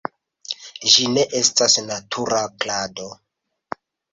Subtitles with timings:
[0.93, 3.07] Ĝi ne estas natura klado.